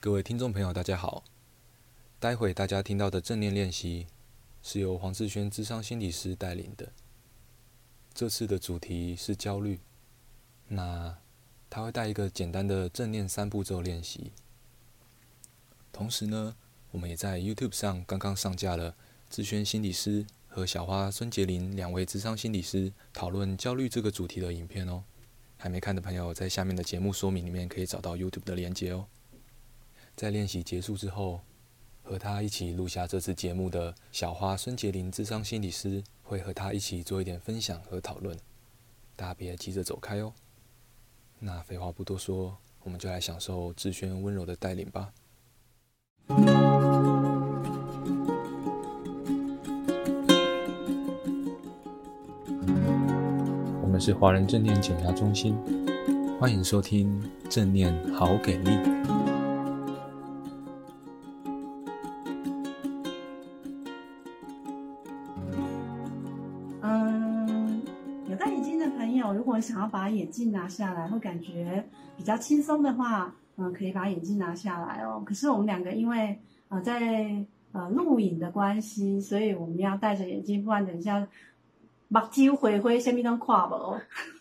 [0.00, 1.24] 各位听众朋友，大家好。
[2.20, 4.06] 待会大家听到的正念练习
[4.62, 6.92] 是由黄志轩智商心理师带领的。
[8.14, 9.80] 这次的主题是焦虑，
[10.68, 11.18] 那
[11.68, 14.30] 他会带一个简单的正念三步骤练习。
[15.92, 16.54] 同时呢，
[16.92, 18.94] 我们也在 YouTube 上刚刚上架了
[19.28, 25.02] 志轩心理师和小花孙杰林两位智商心理师讨论焦虑这个主题的影片哦。
[25.56, 29.08] 还没看的朋友，在下面的节目说明里面可以找到 YouTube 的连接哦。
[30.18, 31.38] 在练习结束之后，
[32.02, 38.36] 和他一起录下这次节目的小花孙杰林智商心理师会和他一起做一点分享和讨论，
[39.14, 40.32] 大家别急着走开哦。
[41.38, 45.12] 那废话不多说，我们就来享受志轩温柔的带领吧。
[53.80, 55.56] 我们是华人正念减压中心，
[56.40, 59.17] 欢迎收听正念好给力。
[69.34, 71.84] 如果想要把眼镜拿下来，会感觉
[72.16, 75.22] 比较轻松的话，嗯、可以把眼镜拿下来哦。
[75.24, 76.38] 可是我们两个因为
[76.68, 81.26] 呃在呃录影的关系，所以我们要戴着眼镜，不然等一下
[82.08, 84.00] 目睭灰灰，什么都看不哦。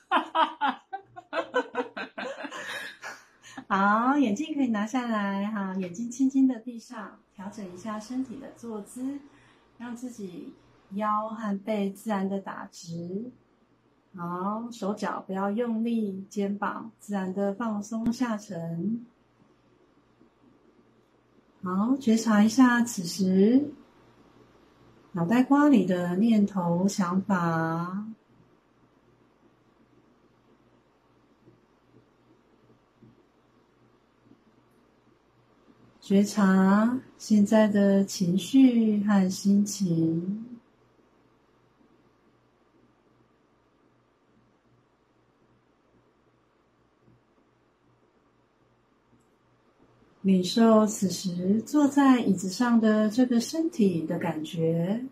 [3.67, 9.20] 好，眼镜可以拿下来哈，眼睛轻轻的闭上，调整一下身体的坐姿，
[9.78, 10.53] 让自己
[10.92, 13.30] 腰和背自然的打直。
[14.16, 19.05] 好，手脚不要用力，肩膀自然的放松下沉。
[21.61, 23.72] 好，觉察一下此时
[25.11, 28.05] 脑袋瓜里的念头、想法。
[35.99, 40.47] 觉察现在的情绪和心情。
[50.27, 55.05] 领受此时坐在椅子上的这个身体的感觉，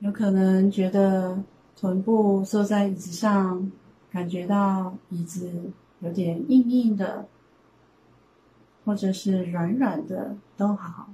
[0.00, 1.44] 有可能觉得
[1.76, 3.70] 臀部坐在椅子上，
[4.10, 5.70] 感觉到椅子
[6.00, 7.28] 有点硬硬的，
[8.84, 11.08] 或者是软软的，都好。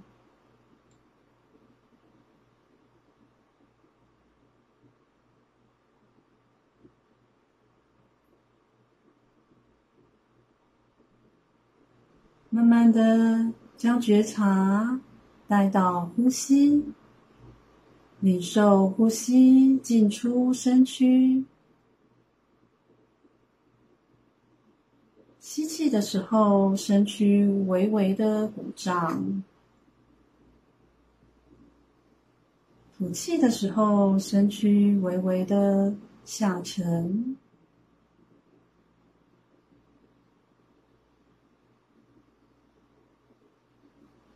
[12.58, 15.00] 慢慢的将觉察
[15.46, 16.82] 带到呼吸，
[18.18, 21.44] 领受呼吸进出身躯。
[25.38, 29.40] 吸气的时候，身躯微微的鼓胀；
[32.98, 35.94] 吐气的时候，身躯微微的
[36.24, 37.36] 下沉。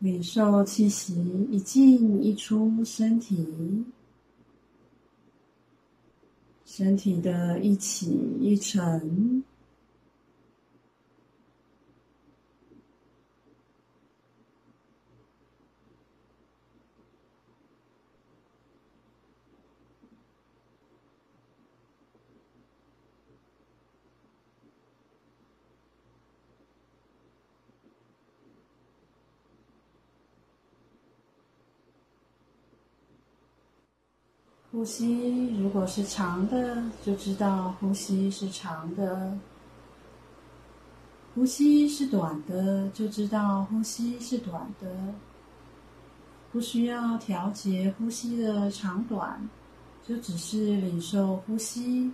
[0.02, 1.14] 领受气息
[1.48, 3.46] 一进一出身体，
[6.66, 9.44] 身体的一起一沉。
[34.72, 39.30] 呼吸如果是长的，就知道呼吸是长的；
[41.34, 44.90] 呼吸是短的，就知道呼吸是短的。
[46.50, 49.46] 不需要调节呼吸的长短，
[50.02, 52.10] 就只是领受呼吸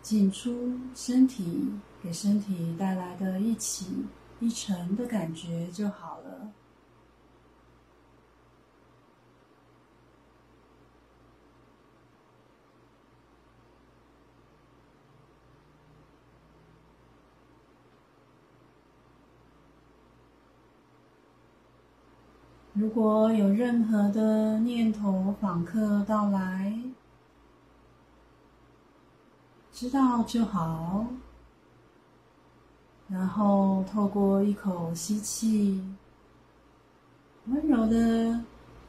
[0.00, 1.70] 进出身体，
[2.02, 3.84] 给身体带来的一起
[4.40, 6.50] 一沉的感觉就好了。
[22.84, 26.78] 如果有任何的念头访客到来，
[29.72, 31.06] 知道就好。
[33.08, 35.82] 然后透过一口吸气，
[37.46, 38.38] 温柔的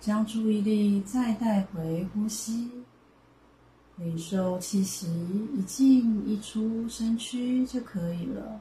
[0.02, 2.70] 将注意力再带回呼吸，
[3.96, 5.08] 领受气息
[5.54, 8.60] 一进一出身躯就可以了。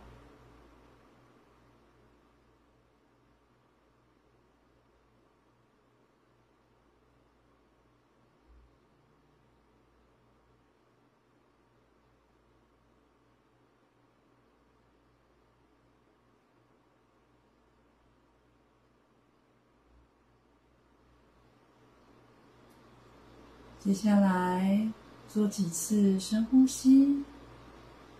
[23.84, 24.88] 接下来
[25.28, 27.22] 做几次深呼吸，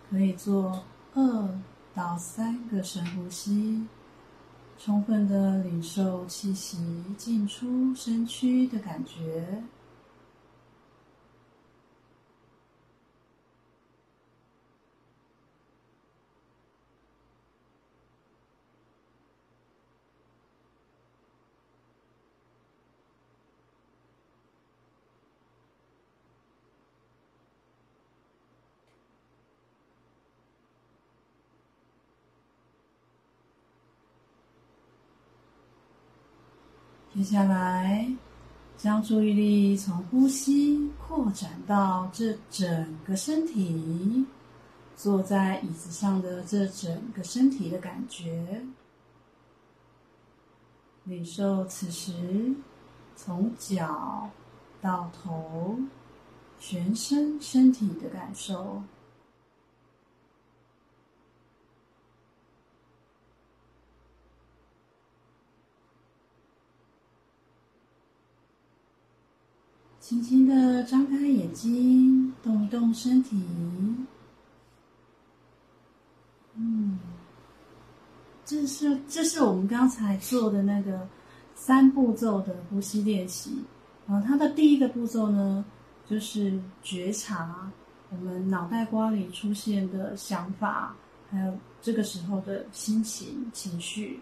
[0.07, 0.83] 可以做
[1.15, 1.59] 二
[1.91, 3.83] 到三个深呼吸，
[4.77, 6.77] 充分的领受气息
[7.17, 9.63] 进出身躯的感觉。
[37.15, 38.13] 接下来，
[38.77, 44.25] 将注意力从呼吸扩展到这整个身体，
[44.97, 48.61] 坐在椅子上的这整个身体的感觉，
[51.05, 52.53] 领受此时
[53.15, 54.29] 从脚
[54.81, 55.79] 到头，
[56.59, 58.83] 全身身体的感受。
[70.07, 73.43] 轻轻的张开眼睛，动一动身体。
[76.53, 76.99] 嗯，
[78.45, 81.07] 这是这是我们刚才做的那个
[81.55, 83.65] 三步骤的呼吸练习。
[84.05, 85.65] 然后它的第一个步骤呢，
[86.07, 87.71] 就是觉察
[88.11, 90.95] 我们脑袋瓜里出现的想法，
[91.31, 94.21] 还有这个时候的心情、情绪，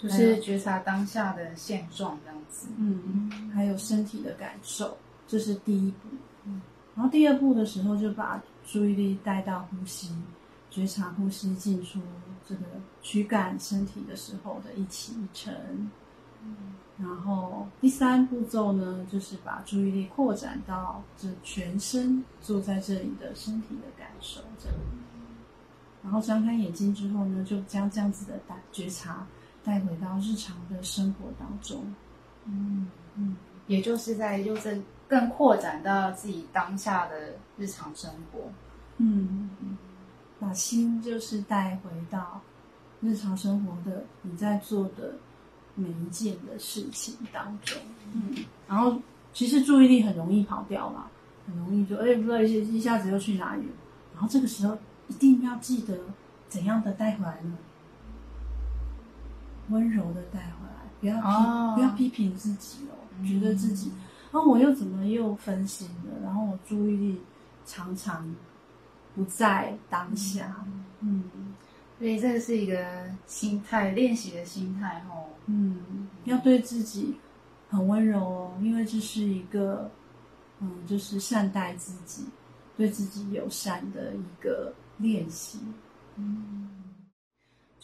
[0.00, 2.68] 就是觉察当下的现状这样子。
[2.76, 4.96] 嗯，还有身体的感受。
[5.26, 6.08] 这是第一步，
[6.44, 6.60] 嗯，
[6.96, 10.12] 然后第二步的时候就把注意力带到呼吸，
[10.68, 12.00] 觉察呼吸进出
[12.44, 12.62] 这个
[13.00, 15.88] 躯干身体的时候的一起一沉，
[16.42, 16.56] 嗯，
[16.98, 24.76] 然后第三步骤呢，就是把注意力扩展到这全身坐在这里的身体的感受这里，
[26.02, 29.24] 然后张开眼睛之后呢，就将这样子的带觉察
[29.64, 31.94] 带回到日常的生活当中，
[32.46, 33.36] 嗯嗯，
[33.66, 34.82] 也就是在又正。
[35.10, 38.38] 更扩展到自己当下的日常生活，
[38.98, 39.50] 嗯，
[40.38, 42.40] 把心就是带回到
[43.00, 45.16] 日常生活的你在做的
[45.74, 47.76] 每一件的事情当中，
[48.12, 48.36] 嗯，
[48.68, 48.96] 然后
[49.32, 51.10] 其实注意力很容易跑掉嘛，
[51.44, 53.72] 很容易就哎不知道一一下子又去哪里了，
[54.14, 54.78] 然后这个时候
[55.08, 55.98] 一定要记得
[56.48, 57.58] 怎样的带回来呢？
[59.70, 63.90] 温柔的带回来，不要批、哦、不要批评自己哦，嗯、觉得自己。
[64.32, 66.20] 然后我又怎么又分心了？
[66.22, 67.20] 然后我注意力
[67.66, 68.32] 常常
[69.14, 70.64] 不在当下。
[71.00, 71.24] 嗯，
[71.98, 75.26] 所以这个是一个心态练习的心态哦。
[75.46, 77.16] 嗯，要对自己
[77.68, 79.90] 很温柔哦，因为这是一个
[80.60, 82.24] 嗯，就是善待自己、
[82.76, 85.58] 对自己友善的一个练习。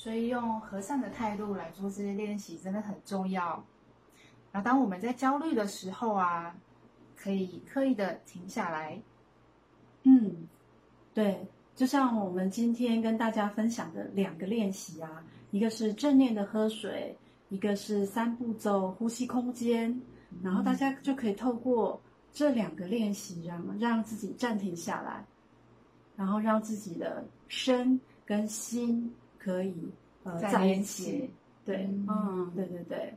[0.07, 3.61] 所以用和善的态度来做这些练习真的很重要。
[4.53, 6.55] 那当我们在焦虑的时候啊，
[7.17, 9.03] 可以刻意的停下来。
[10.05, 10.47] 嗯，
[11.13, 11.45] 对，
[11.75, 20.01] 就像我们今天跟大家分享的两个练习啊，一个是正念的喝水，一个是三步骤呼吸空间。
[20.41, 22.01] 然后大家就可以透过
[22.33, 25.27] 这两个练习，让让自己暂停下来，
[26.15, 29.13] 然后让自己的身跟心
[29.47, 29.73] 可以
[30.25, 31.31] 呃在一起。
[31.65, 33.15] 对，嗯，嗯，对对对。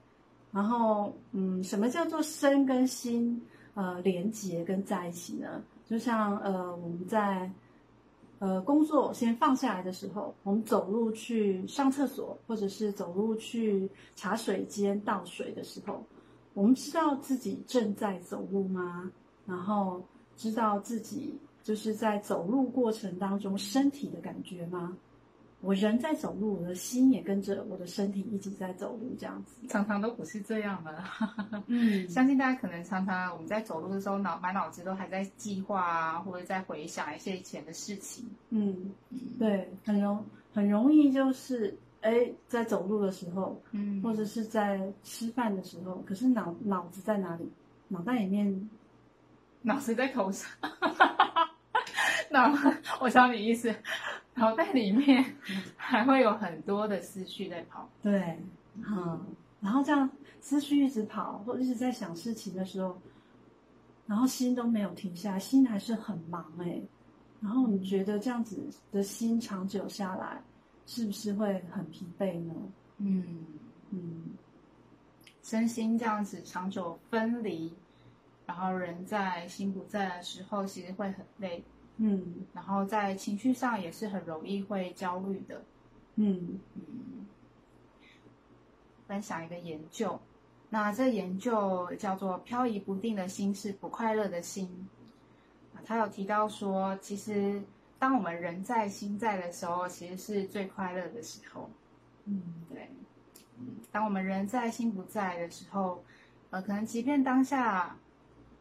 [0.51, 3.41] 然后，嗯，什么叫做身跟心
[3.73, 5.63] 呃连接跟在一起呢？
[5.87, 7.51] 就像呃我们在
[8.37, 16.03] 呃工作先放下来的时候，我们走路去上厕所，或者是走路去茶水间倒水的时候，
[16.53, 19.11] 我们知道自己正在走路吗？
[19.47, 19.99] 然后
[20.35, 24.95] 知道自己就是在走路过程当中身体的感觉吗？
[25.61, 29.67] 我人在走路，我的心也跟着我的身体一起在走路，这样子。
[29.67, 31.03] 常常都不是这样的。
[31.67, 38.25] 嗯，相信大家可能常常我们在走路的时候，脑满脑子都还在计划啊，或者在回想一些以前的事情。
[38.49, 38.91] 嗯，
[39.37, 47.51] 对，很容很容易就是哎，在走路的时候，嗯，或者是在吃饭的时候，可是脑脑子在哪里？
[47.89, 48.69] 脑袋里面，
[49.63, 50.49] 脑子在头上。
[52.31, 52.53] 那
[53.01, 53.73] 我知道你意思，
[54.39, 55.23] 脑袋里面
[55.75, 57.87] 还会有很多的思绪在跑。
[58.01, 58.39] 对，
[58.75, 59.19] 嗯，
[59.59, 62.97] 然后这样思绪一直跑，或一直在想事情的时候，
[64.07, 66.81] 然后心都没有停下，心还是很忙哎。
[67.41, 70.41] 然后你觉得这样子的心长久下来，
[70.85, 72.53] 是不是会很疲惫呢？
[72.97, 73.45] 嗯
[73.91, 74.31] 嗯，
[75.43, 77.73] 身心这样子长久分离。
[78.45, 81.63] 然后人在心不在的时候，其实会很累，
[82.01, 85.61] 嗯，然后在情绪上也是很容易会焦虑的，
[86.15, 87.27] 嗯嗯。
[89.05, 90.17] 分享一个研究，
[90.69, 94.87] 那这研究叫做“漂移不定的心是不快乐的心”。
[95.83, 97.61] 他有提到说，其实
[97.97, 101.69] 当我们人在心在的时候，其实是最快乐的时候。
[102.25, 102.87] 嗯，对，
[103.57, 106.03] 嗯，当我们人在心不在的时候，
[106.51, 107.97] 呃，可能即便当下。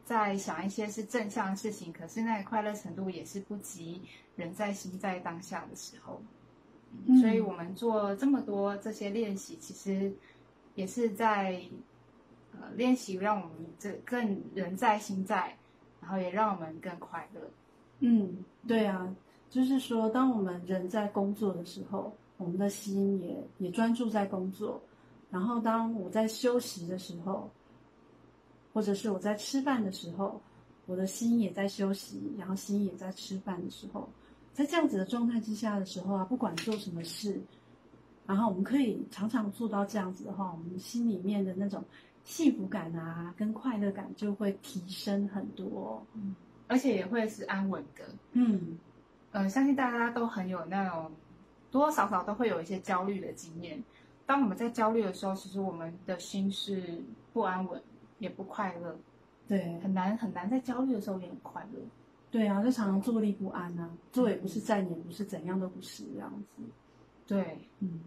[0.09, 4.00] 在想一些是正向的事情，可是那个快乐程度也是不及
[4.37, 6.23] 人在心在当下的时候。
[7.07, 10.11] 嗯，所以我们做这么多这些练习，其实
[10.75, 11.61] 也是在
[12.53, 15.55] 呃练习让我们这更人在心在，
[16.00, 17.43] 然后也让我们更快乐。
[17.99, 19.15] 嗯，对啊，
[19.50, 24.81] 就是说，当我们人在工作的时候，我们的心也也专注在工作，
[25.31, 27.50] 然后当我在休息的时候。
[28.78, 30.40] 或者是我在吃饭的时候，
[30.87, 34.08] 我的心也在休息，然后心也在吃饭的时候，
[34.52, 37.40] 在这样子的状态之下的时候啊，不管做什么事，
[38.25, 41.82] 然后我们可以常常做到这样子的话，我们心里面的那种
[42.23, 46.37] 幸福感啊，跟快乐感就会提升很多，嗯，
[46.68, 48.04] 而且也会是安稳的，
[48.35, 48.78] 嗯，
[49.32, 51.11] 呃，相信大家都很有那种
[51.73, 53.82] 多多少少都会有一些焦虑的经验。
[54.25, 57.82] 当我们在焦虑的时候，其实我们的心是不安稳。
[58.18, 58.96] 也不快乐，
[59.46, 61.80] 对，很难很难在焦虑的时候也很快乐，
[62.30, 66.62] 对啊，就常常坐立不安啊，坐也不是，站也不是，怎样都不是这样子，
[67.26, 68.00] 对，嗯，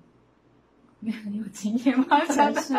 [0.99, 2.23] 你很有经验吗？
[2.25, 2.75] 真是，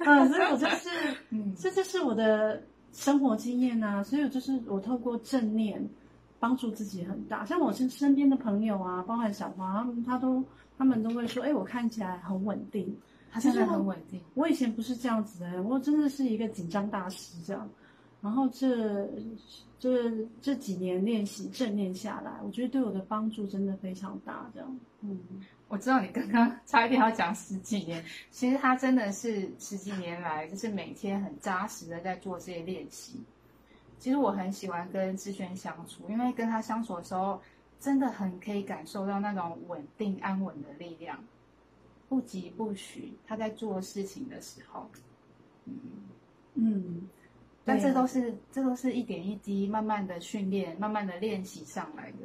[0.00, 0.88] 嗯，所以我就是，
[1.30, 5.88] 嗯，这就是我的生活经验啊，所以我就是我透过正念
[6.40, 10.44] 帮助自己很大，像我身身边的朋友啊，包含小花，他们他都
[10.76, 12.96] 他们都会说，哎，我看起来很稳定。
[13.38, 14.20] 其实很稳定。
[14.34, 17.68] 我以前不是这样子的，我真的是一个紧张大师这样。
[18.22, 19.08] 然后这
[19.78, 24.50] 这这几年练习正念下来，我觉得对我的帮助真的非常大。
[24.52, 25.20] 这样，嗯，
[25.68, 33.22] 我知道你刚刚差一点要讲十几年，其实他真的是十几年来就是每天很扎实的在做这些练习。
[33.98, 37.40] 其实我很喜欢跟志轩相处，因为跟他相处的时候，
[37.78, 41.22] 真的很可以感受到那种稳定安稳的力量。
[42.08, 44.88] 不疾不徐，他在做事情的时候，
[45.64, 45.74] 嗯
[46.54, 47.08] 嗯，
[47.64, 52.18] 但这都是这都是一点一滴慢慢的训练，慢慢的练习上来的，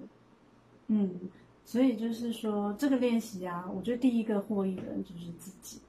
[0.87, 1.19] 嗯，
[1.65, 5.81] 所以就是说这个练习啊，我觉得第一个获益的人就是自己，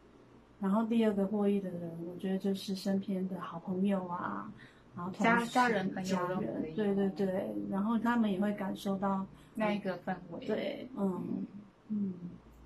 [0.58, 4.50] 然后第二个获益的人，我觉得就是身边的好朋友啊，
[4.96, 6.42] 然后家家人朋友
[6.74, 11.22] 对对对，然后他们也会感受到那一个氛围，对，嗯。
[11.26, 11.46] 嗯。
[11.88, 12.14] 嗯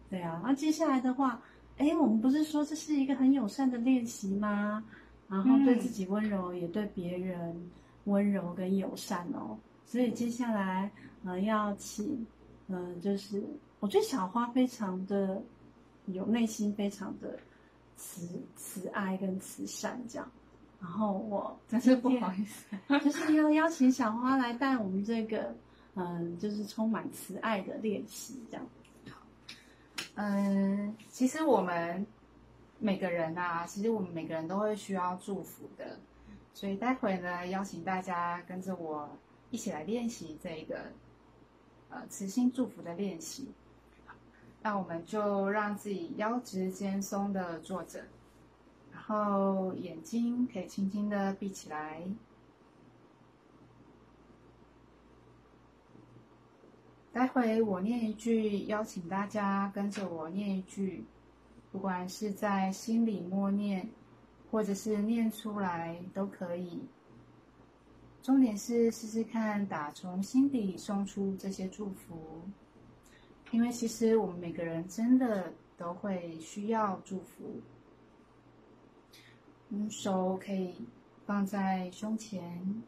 [0.09, 1.43] 对啊，那接下来的话，
[1.79, 4.85] 哎，我们不是说这是一个很友善的练习吗？
[5.29, 7.71] 然后对自己温柔，嗯、也对别人
[8.05, 9.59] 温柔跟友善哦。
[9.85, 10.91] 所以接下来，
[11.25, 12.25] 呃，要请，
[12.69, 13.43] 嗯、呃，就是
[13.81, 15.43] 我觉得小花非常的
[16.07, 17.37] 有内心，非常的
[17.97, 20.31] 慈慈爱跟慈善这样。
[20.81, 25.53] 然后我真是不好意思，就是要邀请小花来带我们这个，
[25.95, 28.65] 嗯、呃，就是充满慈爱的练习这样。
[30.17, 32.07] 嗯，其实我们
[32.79, 35.99] 每个人啊，其实我们每个人都会需要祝福的，
[36.55, 39.11] 所以待会呢，邀请大家跟着我
[39.51, 40.91] 一起来练习这一个
[41.91, 43.53] 呃慈心祝福的练习。
[44.63, 48.05] 那我们就让自己腰直肩松的坐着，
[48.93, 52.03] 然后眼睛可以轻轻的闭起来。
[57.17, 61.03] 待会我念一句，邀请大家跟着我念一句，
[61.73, 63.89] 不管是在心里默念，
[64.51, 66.79] 或者是念出来都可以。
[68.21, 72.43] 重点是试试看，打从心底送出这些祝福，
[73.51, 77.63] 因为其实我们每个人真的都会需要祝福。
[79.71, 80.75] 嗯，手可以
[81.25, 82.83] 放在胸前。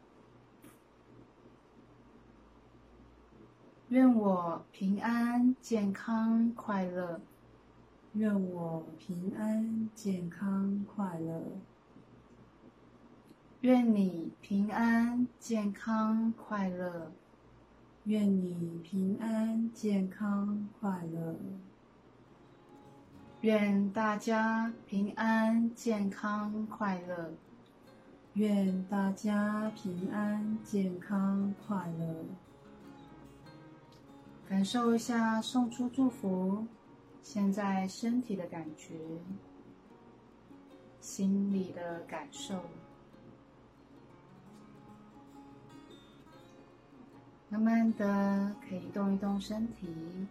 [3.91, 7.23] 愿我平安、健康、快乐。
[8.13, 11.43] 愿我平安、健康、快乐。
[13.63, 17.11] 愿你平安、健康、快乐。
[18.05, 21.35] 愿你平安、健康、快乐。
[23.41, 27.33] 愿大家平安、健康、快乐。
[28.35, 32.48] 愿大家平安、健康、快乐。
[34.49, 36.67] 感受一下送出祝福，
[37.23, 38.95] 现在身体的感觉，
[41.01, 42.55] 心里的感受。
[47.51, 50.27] 慢慢的可以动一动身体，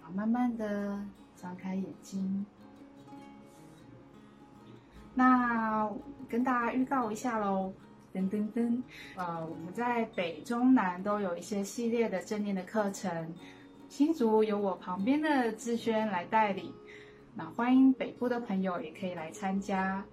[0.00, 1.04] 好，慢慢的
[1.36, 2.46] 张开眼睛。
[5.12, 5.90] 那
[6.28, 7.72] 跟大家预告一下喽，
[8.14, 8.82] 噔噔噔，
[9.16, 13.34] 呃，我们在北中南都有一些系列的正念的课程，
[13.88, 16.72] 新竹有我旁边的志轩来带领，
[17.34, 20.04] 那欢迎北部的朋友也可以来参加。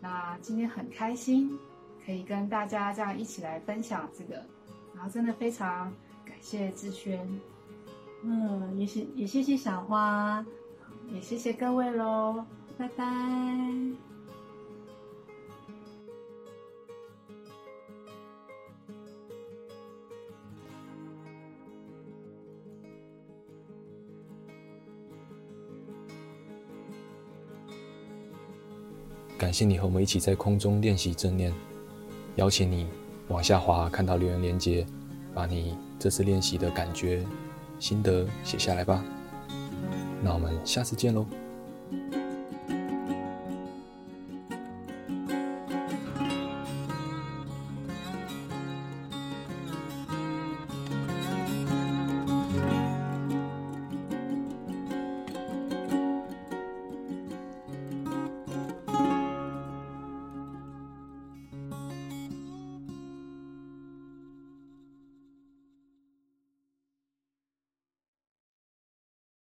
[0.00, 1.58] 那今天很开心。
[2.04, 4.34] 可以跟大家这样一起来分享这个，
[4.92, 5.84] 然后真的非常
[6.24, 7.24] 感谢志轩，
[8.24, 10.44] 嗯，也谢也谢谢小花，
[11.12, 12.44] 也谢谢各位喽，
[12.76, 14.11] 拜拜。
[29.42, 31.52] 感谢你和我们一起在空中练习正念。
[32.36, 32.86] 邀请你
[33.26, 34.86] 往下滑，看到留言连接，
[35.34, 37.24] 把你这次练习的感觉、
[37.80, 39.04] 心得写下来吧。
[40.22, 41.26] 那我们下次见喽。